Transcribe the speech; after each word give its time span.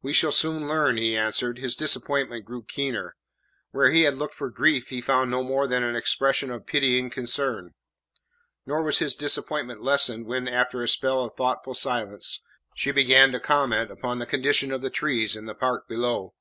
"We 0.00 0.12
shall 0.12 0.30
soon 0.30 0.68
learn," 0.68 0.96
he 0.96 1.16
answered. 1.16 1.58
His 1.58 1.74
disappointment 1.74 2.44
grew 2.44 2.62
keener; 2.62 3.16
where 3.72 3.90
he 3.90 4.02
had 4.02 4.16
looked 4.16 4.34
for 4.34 4.48
grief 4.48 4.90
he 4.90 5.00
found 5.00 5.28
no 5.28 5.42
more 5.42 5.66
than 5.66 5.82
an 5.82 5.96
expression 5.96 6.52
of 6.52 6.66
pitying 6.66 7.10
concern. 7.10 7.74
Nor 8.64 8.84
was 8.84 9.00
his 9.00 9.16
disappointment 9.16 9.82
lessened 9.82 10.26
when, 10.26 10.46
after 10.46 10.84
a 10.84 10.88
spell 10.88 11.24
of 11.24 11.34
thoughtful 11.34 11.74
silence, 11.74 12.42
she 12.76 12.92
began 12.92 13.32
to 13.32 13.40
comment 13.40 13.90
upon 13.90 14.20
the 14.20 14.24
condition 14.24 14.70
of 14.72 14.82
the 14.82 14.88
trees 14.90 15.34
in 15.34 15.46
the 15.46 15.54
park 15.56 15.88
below. 15.88 16.32